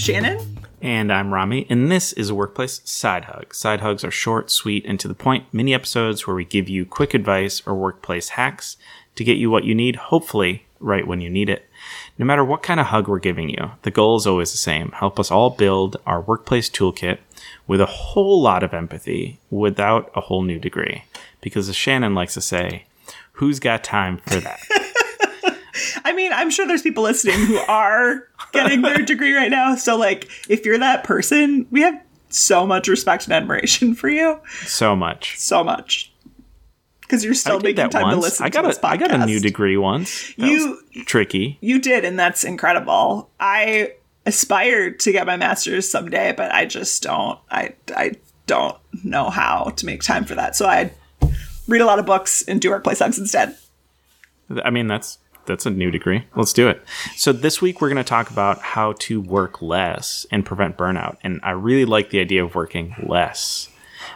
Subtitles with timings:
[0.00, 0.56] Shannon.
[0.80, 3.52] And I'm Rami, and this is a workplace side hug.
[3.52, 6.86] Side hugs are short, sweet, and to the point mini episodes where we give you
[6.86, 8.78] quick advice or workplace hacks
[9.16, 11.68] to get you what you need, hopefully, right when you need it.
[12.16, 14.90] No matter what kind of hug we're giving you, the goal is always the same
[14.92, 17.18] help us all build our workplace toolkit
[17.66, 21.04] with a whole lot of empathy without a whole new degree.
[21.42, 22.86] Because as Shannon likes to say,
[23.32, 24.60] who's got time for that?
[26.04, 29.74] I mean, I'm sure there's people listening who are getting their degree right now.
[29.76, 34.40] So, like, if you're that person, we have so much respect and admiration for you.
[34.64, 35.38] So much.
[35.38, 36.12] So much.
[37.00, 38.14] Because you're still making time once.
[38.14, 38.86] to listen I got to a.
[38.86, 40.32] I got a new degree once.
[40.38, 41.58] That You- tricky.
[41.60, 43.30] You did, and that's incredible.
[43.40, 43.94] I
[44.26, 47.38] aspire to get my master's someday, but I just don't.
[47.50, 48.12] I I
[48.46, 50.54] don't know how to make time for that.
[50.54, 50.92] So I
[51.66, 53.56] read a lot of books and do workplace hugs instead.
[54.64, 55.18] I mean, that's
[55.50, 56.24] that's a new degree.
[56.36, 56.82] Let's do it.
[57.16, 61.16] So this week we're going to talk about how to work less and prevent burnout.
[61.22, 63.68] And I really like the idea of working less.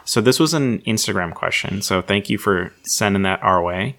[0.05, 1.81] So this was an Instagram question.
[1.81, 3.97] So thank you for sending that our way.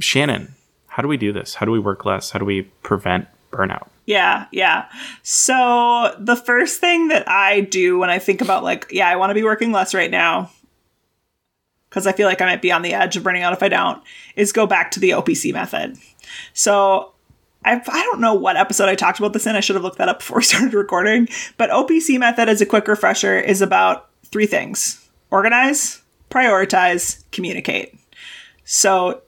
[0.00, 0.54] Shannon,
[0.86, 1.54] how do we do this?
[1.54, 2.30] How do we work less?
[2.30, 3.88] How do we prevent burnout?
[4.06, 4.88] Yeah, yeah.
[5.22, 9.30] So the first thing that I do when I think about like, yeah, I want
[9.30, 10.50] to be working less right now
[11.92, 13.68] because I feel like I might be on the edge of burning out if I
[13.68, 14.02] don't,
[14.34, 15.98] is go back to the OPC method.
[16.54, 17.12] So
[17.66, 19.56] I've, I don't know what episode I talked about this in.
[19.56, 21.28] I should have looked that up before we started recording.
[21.58, 27.94] But OPC method, as a quick refresher, is about three things organize, prioritize, communicate.
[28.64, 29.20] So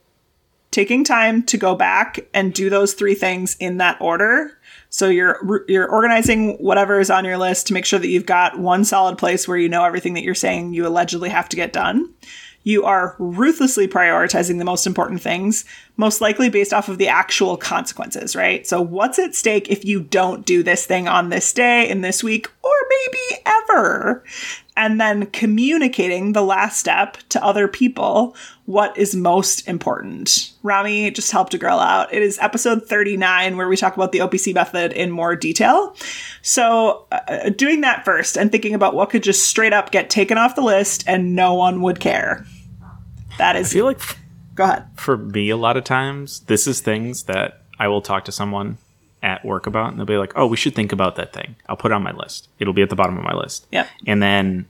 [0.71, 4.57] taking time to go back and do those three things in that order.
[4.89, 8.57] So you're you're organizing whatever is on your list to make sure that you've got
[8.57, 11.73] one solid place where you know everything that you're saying you allegedly have to get
[11.73, 12.13] done.
[12.65, 15.63] You are ruthlessly prioritizing the most important things,
[15.97, 18.67] most likely based off of the actual consequences, right?
[18.67, 22.23] So what's at stake if you don't do this thing on this day in this
[22.23, 24.23] week or maybe ever?
[24.77, 28.35] and then communicating the last step to other people
[28.65, 30.51] what is most important.
[30.63, 32.13] Rami just helped a girl out.
[32.13, 35.95] It is episode 39 where we talk about the OPC method in more detail.
[36.41, 40.37] So, uh, doing that first and thinking about what could just straight up get taken
[40.37, 42.45] off the list and no one would care.
[43.37, 43.99] That I feel like
[44.55, 44.87] Go ahead.
[44.95, 48.77] for me, a lot of times, this is things that I will talk to someone
[49.21, 51.75] at work about, and they'll be like, "Oh, we should think about that thing." I'll
[51.75, 52.47] put it on my list.
[52.59, 53.67] It'll be at the bottom of my list.
[53.71, 53.87] Yep.
[54.07, 54.67] And then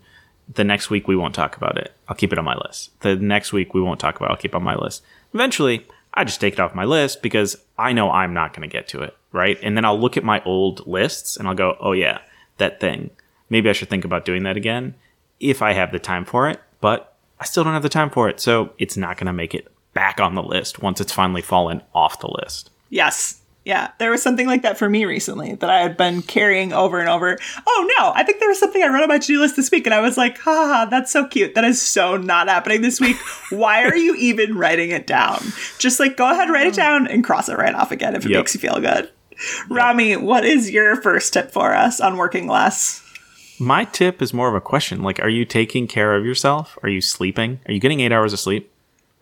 [0.51, 1.93] the next week we won't talk about it.
[2.07, 2.99] I'll keep it on my list.
[3.01, 4.29] The next week we won't talk about.
[4.29, 4.31] it.
[4.31, 5.03] I'll keep it on my list.
[5.33, 8.71] Eventually, I just take it off my list because I know I'm not going to
[8.71, 9.59] get to it, right?
[9.61, 12.19] And then I'll look at my old lists and I'll go, "Oh yeah,
[12.57, 13.11] that thing.
[13.49, 14.95] Maybe I should think about doing that again
[15.39, 18.29] if I have the time for it." But I still don't have the time for
[18.29, 21.41] it, so it's not going to make it back on the list once it's finally
[21.41, 22.69] fallen off the list.
[22.89, 23.41] Yes.
[23.65, 26.99] Yeah, there was something like that for me recently that I had been carrying over
[26.99, 27.39] and over.
[27.65, 29.87] Oh no, I think there was something I wrote on my to-do list this week
[29.87, 31.55] and I was like, ha, ha, ha, that's so cute.
[31.55, 33.17] That is so not happening this week.
[33.49, 35.41] Why are you even writing it down?
[35.79, 36.77] Just like go ahead, write it mm.
[36.77, 38.37] down and cross it right off again if it Yep.
[38.39, 39.09] makes you feel good.
[39.67, 43.01] Rami, what is your first tip for us on working less?
[43.59, 45.01] My tip is more of a question.
[45.01, 46.77] Like, are you taking care of yourself?
[46.83, 47.59] Are you sleeping?
[47.67, 48.71] Are you getting eight hours of sleep?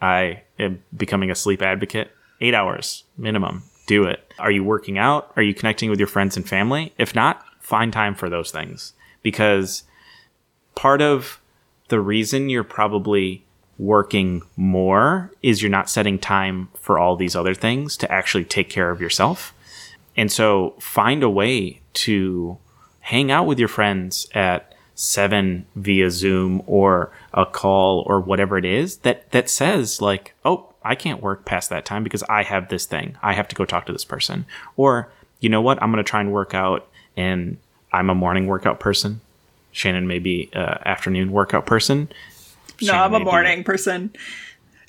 [0.01, 2.11] I am becoming a sleep advocate.
[2.41, 3.63] Eight hours minimum.
[3.85, 4.33] Do it.
[4.39, 5.31] Are you working out?
[5.35, 6.93] Are you connecting with your friends and family?
[6.97, 8.93] If not, find time for those things.
[9.21, 9.83] Because
[10.75, 11.39] part of
[11.89, 13.45] the reason you're probably
[13.77, 18.69] working more is you're not setting time for all these other things to actually take
[18.69, 19.53] care of yourself.
[20.15, 22.57] And so find a way to
[23.03, 28.65] hang out with your friends at seven via Zoom or a call or whatever it
[28.65, 32.69] is that, that says like, oh, I can't work past that time because I have
[32.69, 33.17] this thing.
[33.21, 34.45] I have to go talk to this person.
[34.77, 35.81] Or, you know what?
[35.81, 36.87] I'm going to try and work out
[37.17, 37.57] and
[37.91, 39.19] I'm a morning workout person.
[39.71, 42.09] Shannon may be uh, afternoon workout person.
[42.81, 44.13] No, Shannon I'm a may be- morning person.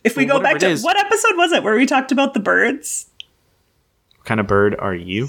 [0.05, 2.41] If we Well, go back to what episode was it where we talked about the
[2.41, 3.09] birds?
[4.19, 5.29] What kind of bird are you?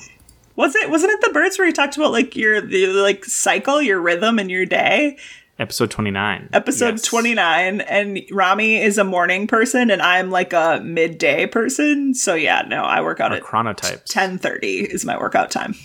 [0.55, 3.81] Was it wasn't it the birds where we talked about like your the like cycle,
[3.81, 5.17] your rhythm in your day?
[5.57, 6.49] Episode 29.
[6.51, 7.01] episode Yes.
[7.03, 12.13] 29 and Rami is a morning person and I'm like a midday person.
[12.13, 14.03] So yeah, no, I work out Or at chronotypes.
[14.11, 15.75] 10:30 is my workout time.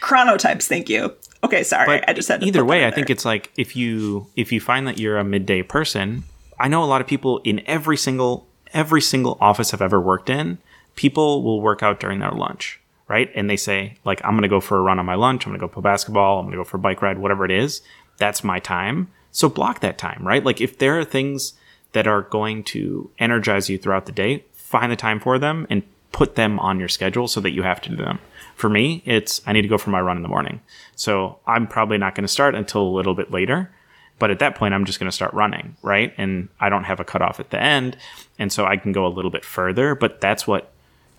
[0.00, 1.12] Chronotypes, thank you.
[1.42, 1.86] Okay, sorry.
[1.86, 4.86] But I just had either way, I think it's like if you if you find
[4.86, 6.24] that you're a midday person,
[6.60, 10.30] I know a lot of people in every single every single office I've ever worked
[10.30, 10.58] in,
[10.94, 12.80] people will work out during their lunch,
[13.14, 13.30] right?
[13.36, 15.52] And they say like I'm going to go for a run on my lunch, I'm
[15.52, 17.52] going to go play basketball, I'm going to go for a bike ride, whatever it
[17.52, 17.80] is.
[18.16, 19.08] That's my time.
[19.30, 20.44] So block that time, right?
[20.44, 21.54] Like if there are things
[21.92, 25.84] that are going to energize you throughout the day, find the time for them and
[26.10, 28.18] put them on your schedule so that you have to do them.
[28.56, 30.60] For me, it's I need to go for my run in the morning.
[30.96, 33.70] So I'm probably not going to start until a little bit later.
[34.18, 36.14] But at that point, I'm just going to start running, right?
[36.16, 37.96] And I don't have a cutoff at the end.
[38.40, 39.94] And so I can go a little bit further.
[39.94, 40.72] But that's what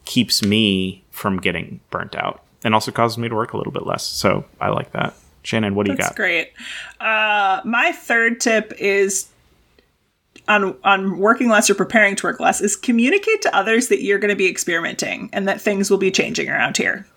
[0.05, 3.85] keeps me from getting burnt out and also causes me to work a little bit
[3.85, 4.03] less.
[4.03, 5.13] So I like that.
[5.43, 6.15] Shannon, what do you That's got?
[6.15, 6.53] great.
[6.99, 9.29] Uh, my third tip is
[10.47, 14.19] on on working less or preparing to work less is communicate to others that you're
[14.19, 17.07] going to be experimenting and that things will be changing around here.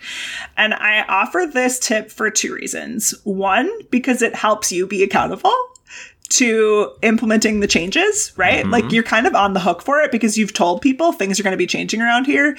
[0.56, 3.14] And I offer this tip for two reasons.
[3.24, 5.54] One, because it helps you be accountable
[6.30, 8.62] to implementing the changes, right?
[8.62, 8.70] Mm-hmm.
[8.70, 11.42] Like you're kind of on the hook for it because you've told people things are
[11.42, 12.56] going to be changing around here.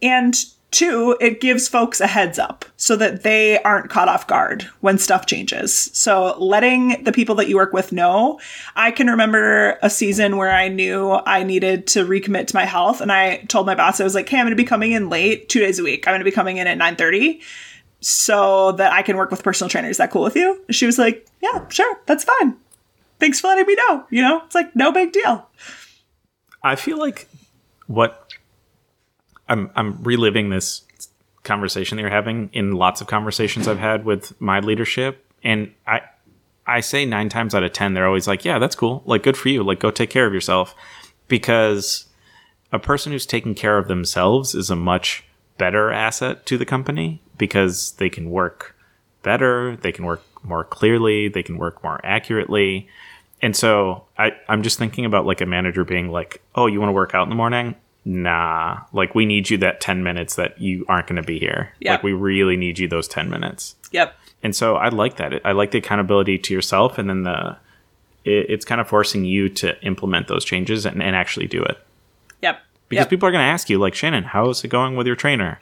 [0.00, 0.34] And
[0.70, 4.96] two, it gives folks a heads up so that they aren't caught off guard when
[4.96, 5.74] stuff changes.
[5.92, 8.40] So letting the people that you work with know.
[8.74, 13.00] I can remember a season where I knew I needed to recommit to my health
[13.00, 15.10] and I told my boss I was like, "Hey, I'm going to be coming in
[15.10, 16.08] late 2 days a week.
[16.08, 17.40] I'm going to be coming in at 9:30."
[18.00, 19.92] So that I can work with personal trainers.
[19.92, 20.60] Is that cool with you?
[20.70, 22.56] She was like, Yeah, sure, that's fine.
[23.22, 24.04] Thanks for letting me know.
[24.10, 25.48] You know, it's like no big deal.
[26.60, 27.28] I feel like
[27.86, 28.32] what
[29.48, 30.82] I'm I'm reliving this
[31.44, 36.00] conversation that you're having in lots of conversations I've had with my leadership, and I
[36.66, 39.36] I say nine times out of ten they're always like, yeah, that's cool, like good
[39.36, 40.74] for you, like go take care of yourself,
[41.28, 42.06] because
[42.72, 45.22] a person who's taking care of themselves is a much
[45.58, 48.74] better asset to the company because they can work
[49.22, 52.88] better, they can work more clearly, they can work more accurately.
[53.42, 56.90] And so I, I'm just thinking about like a manager being like, oh, you want
[56.90, 57.74] to work out in the morning?
[58.04, 61.72] Nah, like we need you that 10 minutes that you aren't going to be here.
[61.80, 61.92] Yeah.
[61.92, 63.76] Like we really need you those 10 minutes.
[63.90, 64.14] Yep.
[64.42, 65.44] And so I like that.
[65.44, 67.56] I like the accountability to yourself and then the,
[68.24, 71.78] it, it's kind of forcing you to implement those changes and, and actually do it.
[72.42, 72.60] Yep.
[72.88, 73.10] Because yep.
[73.10, 75.60] people are going to ask you, like, Shannon, how's it going with your trainer?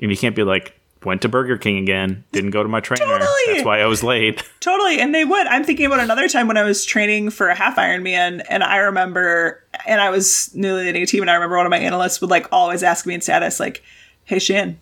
[0.00, 3.04] And you can't be like, went to Burger King again, didn't go to my trainer.
[3.04, 3.28] Totally.
[3.46, 4.42] That's why I was late.
[4.60, 5.00] Totally.
[5.00, 5.46] And they would.
[5.46, 8.78] I'm thinking about another time when I was training for a half Ironman, and I
[8.78, 12.20] remember, and I was newly in a team, and I remember one of my analysts
[12.20, 13.82] would like always ask me in status, like,
[14.24, 14.78] hey, Shan,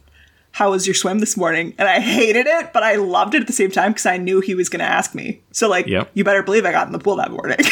[0.52, 1.74] how was your swim this morning?
[1.78, 4.40] And I hated it, but I loved it at the same time because I knew
[4.40, 5.40] he was going to ask me.
[5.52, 6.10] So, like, Yep.
[6.14, 7.58] you better believe I got in the pool that morning.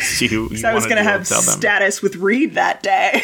[0.18, 3.22] you, you I was going to have status with Reed that day.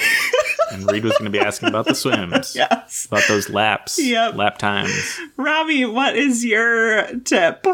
[0.72, 2.54] And Reed was going to be asking about the swims.
[2.54, 3.06] yes.
[3.06, 3.98] About those laps.
[3.98, 4.34] Yep.
[4.34, 5.18] Lap times.
[5.36, 7.66] Rami, what is your tip?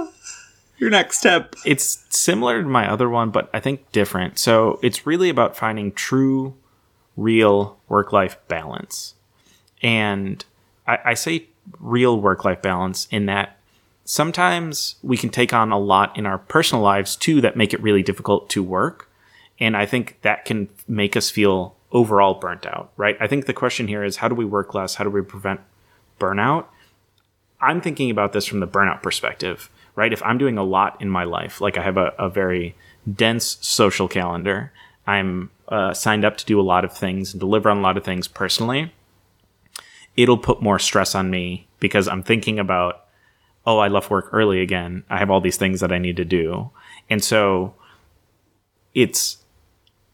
[0.78, 1.54] Your next tip.
[1.64, 4.38] It's similar to my other one, but I think different.
[4.38, 6.54] So it's really about finding true,
[7.16, 9.14] real work life balance.
[9.82, 10.44] And
[10.86, 11.46] I, I say
[11.78, 13.56] real work life balance in that
[14.04, 17.80] sometimes we can take on a lot in our personal lives too that make it
[17.82, 19.08] really difficult to work.
[19.60, 23.16] And I think that can make us feel overall burnt out, right?
[23.20, 24.96] I think the question here is how do we work less?
[24.96, 25.60] How do we prevent
[26.18, 26.66] burnout?
[27.60, 30.12] I'm thinking about this from the burnout perspective, right?
[30.12, 32.74] If I'm doing a lot in my life, like I have a, a very
[33.12, 34.72] dense social calendar,
[35.06, 37.96] I'm uh, signed up to do a lot of things and deliver on a lot
[37.96, 38.92] of things personally,
[40.16, 43.04] it'll put more stress on me because I'm thinking about,
[43.66, 45.04] oh, I left work early again.
[45.08, 46.70] I have all these things that I need to do.
[47.08, 47.74] And so
[48.94, 49.38] it's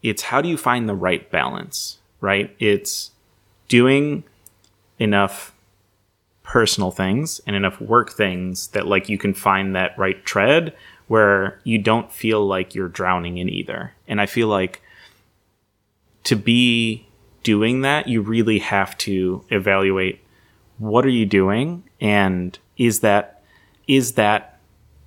[0.02, 2.54] it's how do you find the right balance, right?
[2.58, 3.10] It's
[3.68, 4.24] doing
[4.98, 5.54] enough
[6.42, 10.74] personal things and enough work things that like you can find that right tread
[11.08, 13.92] where you don't feel like you're drowning in either.
[14.06, 14.82] And I feel like
[16.24, 17.06] to be
[17.42, 20.20] doing that, you really have to evaluate
[20.78, 23.42] what are you doing and is that
[23.86, 24.58] is that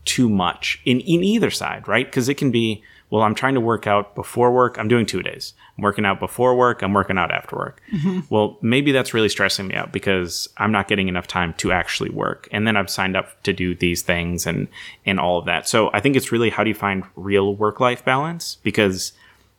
[0.05, 2.05] too much in in either side, right?
[2.05, 4.77] Because it can be well, I'm trying to work out before work.
[4.79, 5.53] I'm doing two days.
[5.77, 6.81] I'm working out before work.
[6.81, 7.81] I'm working out after work.
[7.91, 8.21] Mm-hmm.
[8.29, 12.09] Well, maybe that's really stressing me out because I'm not getting enough time to actually
[12.09, 12.47] work.
[12.53, 14.69] And then I've signed up to do these things and
[15.05, 15.67] and all of that.
[15.67, 19.11] So I think it's really how do you find real work life balance because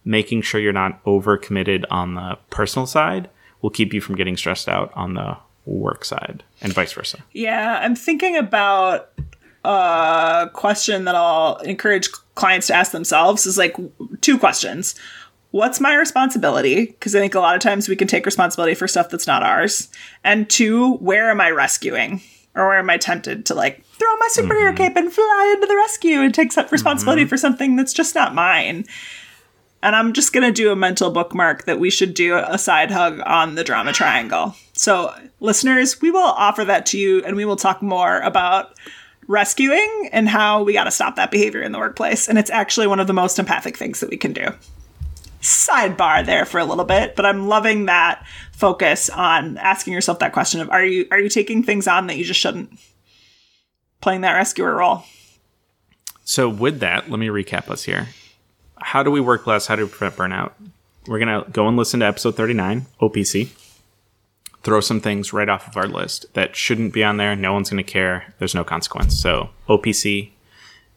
[0.02, 3.28] making sure you're not overcommitted on the personal side
[3.60, 7.22] will keep you from getting stressed out on the work side and vice versa.
[7.32, 9.10] Yeah, I'm thinking about
[9.64, 13.76] a question that I'll encourage clients to ask themselves is like
[14.20, 14.94] two questions.
[15.50, 16.86] What's my responsibility?
[16.86, 19.42] Because I think a lot of times we can take responsibility for stuff that's not
[19.42, 19.88] ours.
[20.24, 22.22] And two, where am I rescuing?
[22.54, 24.76] Or where am I tempted to like throw my superhero mm-hmm.
[24.76, 27.28] cape and fly into the rescue and take some responsibility mm-hmm.
[27.28, 28.84] for something that's just not mine?
[29.82, 32.90] And I'm just going to do a mental bookmark that we should do a side
[32.90, 34.54] hug on the drama triangle.
[34.74, 38.74] So, listeners, we will offer that to you and we will talk more about
[39.26, 42.28] rescuing and how we got to stop that behavior in the workplace.
[42.28, 44.48] And it's actually one of the most empathic things that we can do.
[45.40, 50.32] Sidebar there for a little bit, but I'm loving that focus on asking yourself that
[50.32, 52.78] question of are you are you taking things on that you just shouldn't?
[54.00, 55.02] Playing that rescuer role.
[56.24, 58.08] So with that, let me recap us here.
[58.76, 59.66] How do we work less?
[59.66, 60.52] How do we prevent burnout?
[61.08, 63.50] We're gonna go and listen to episode 39, OPC.
[64.62, 67.34] Throw some things right off of our list that shouldn't be on there.
[67.34, 68.32] No one's gonna care.
[68.38, 69.18] There's no consequence.
[69.18, 70.30] So OPC,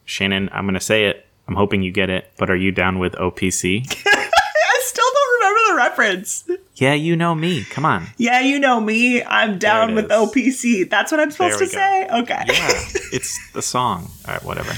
[0.04, 1.26] Shannon, I'm gonna say it.
[1.48, 3.82] I'm hoping you get it, but are you down with OPC?
[4.06, 6.48] I still don't remember the reference.
[6.76, 7.64] yeah, you know me.
[7.64, 8.06] Come on.
[8.18, 9.22] Yeah, you know me.
[9.22, 10.10] I'm down with is.
[10.10, 10.88] OPC.
[10.88, 11.70] That's what I'm supposed to go.
[11.70, 12.08] say?
[12.08, 12.42] Okay.
[12.46, 12.54] Yeah,
[13.12, 14.10] it's the song.
[14.26, 14.72] All right, whatever.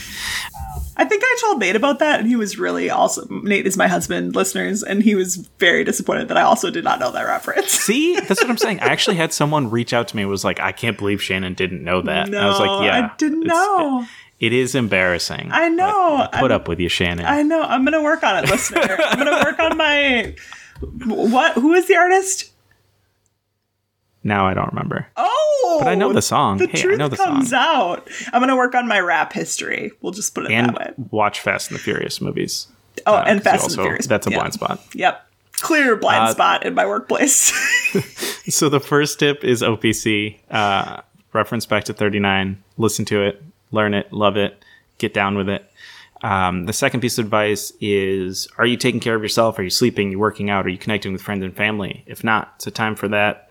[1.28, 3.26] I told Nate about that, and he was really also.
[3.30, 6.98] Nate is my husband, listeners, and he was very disappointed that I also did not
[7.00, 7.70] know that reference.
[7.72, 8.80] See, that's what I'm saying.
[8.80, 11.54] I actually had someone reach out to me and was like, I can't believe Shannon
[11.54, 12.26] didn't know that.
[12.28, 13.10] And I was like, yeah.
[13.12, 14.06] I didn't know.
[14.40, 15.50] It is embarrassing.
[15.52, 16.16] I know.
[16.18, 17.26] but Put I'm- up with you, Shannon.
[17.26, 17.60] I know.
[17.62, 18.96] I'm gonna work on it, listener.
[19.00, 20.34] I'm gonna work on my.
[21.06, 21.54] What?
[21.54, 22.47] Who is the artist?
[24.24, 25.06] Now I don't remember.
[25.16, 26.58] Oh, But I know the song.
[26.58, 27.58] The Hey, I truth know the comes song.
[27.60, 28.08] out.
[28.32, 29.92] I'm gonna work on my rap history.
[30.00, 30.92] We'll just put it And that way.
[31.10, 32.68] watch Fast and the Furious movies.
[33.06, 34.06] Oh, Uh, and Fast you and the Furious.
[34.06, 34.38] That's a Yeah.
[34.38, 34.80] blind spot.
[34.94, 35.24] Yep.
[35.60, 37.52] Clear blind Uh, spot in my workplace.
[38.48, 40.38] So the first tip is OPC.
[40.50, 41.02] Uh,
[41.34, 42.62] reference back to 39.
[42.78, 44.62] Listen to it, learn it, love it,
[44.96, 45.70] get down with it.
[46.22, 49.58] Um, the second piece of advice is: Are you taking care of yourself?
[49.58, 50.10] Are you sleeping?
[50.10, 50.64] you working out?
[50.66, 52.02] Are you connecting with friends and family?
[52.06, 53.47] If not, it's a time for that.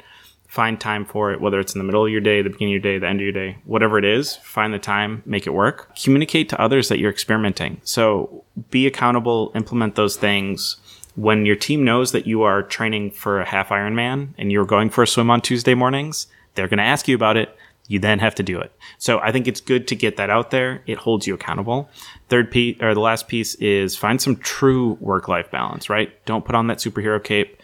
[0.48, 2.84] Find time for it, whether it's in the middle of your day, the beginning of
[2.84, 4.38] your day, the end of your day, whatever it is.
[4.38, 5.96] Find the time, make it work.
[6.01, 7.82] Communicate to others that you're experimenting.
[7.84, 10.77] So be accountable, implement those things
[11.18, 14.92] when your team knows that you are training for a half Ironman and you're going
[14.92, 17.58] for a swim on Tuesday mornings, they're going to ask you about it.
[17.88, 18.72] You then have to do it.
[19.00, 20.84] So I think it's good to get that out there.
[20.86, 21.89] It holds you accountable.
[22.30, 26.13] Third piece, or the last piece is find some true work life balance, right?
[26.25, 27.57] Don't put on that superhero cape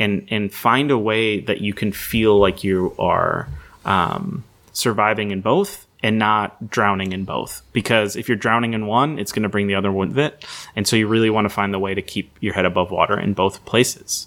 [0.00, 3.48] and, and find a way that you can feel like you are,
[3.84, 4.42] um,
[4.72, 7.62] surviving in both and not drowning in both.
[7.72, 10.44] Because if you're drowning in one, it's going to bring the other one with it.
[10.74, 13.18] And so you really want to find the way to keep your head above water
[13.18, 14.26] in both places.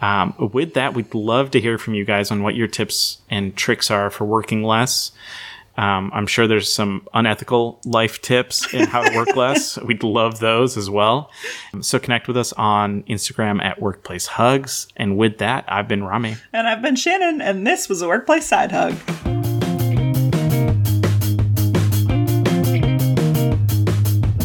[0.00, 3.56] Um, with that, we'd love to hear from you guys on what your tips and
[3.56, 5.10] tricks are for working less.
[5.78, 9.78] Um, I'm sure there's some unethical life tips in how to work less.
[9.82, 11.30] We'd love those as well.
[11.80, 14.88] So connect with us on Instagram at Workplace Hugs.
[14.96, 16.36] And with that, I've been Rami.
[16.52, 19.37] and I've been Shannon, and this was a workplace side hug.